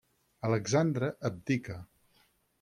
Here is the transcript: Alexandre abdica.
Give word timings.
Alexandre 0.47 1.11
abdica. 1.31 1.77